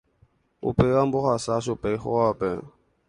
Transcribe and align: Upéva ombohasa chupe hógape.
Upéva 0.69 0.99
ombohasa 1.07 1.53
chupe 1.65 1.89
hógape. 2.03 2.49